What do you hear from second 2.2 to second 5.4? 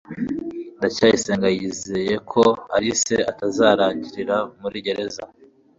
ko alice atazarangirira muri gereza